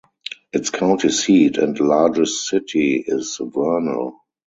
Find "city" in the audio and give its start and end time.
2.47-3.03